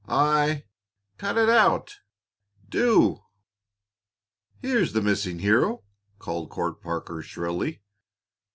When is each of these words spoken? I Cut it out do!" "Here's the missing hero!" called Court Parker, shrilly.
I 0.07 0.63
Cut 1.19 1.37
it 1.37 1.47
out 1.47 1.97
do!" 2.67 3.21
"Here's 4.59 4.93
the 4.93 5.01
missing 5.03 5.37
hero!" 5.37 5.83
called 6.17 6.49
Court 6.49 6.81
Parker, 6.81 7.21
shrilly. 7.21 7.83